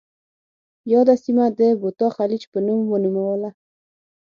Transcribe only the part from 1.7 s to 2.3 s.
بوتا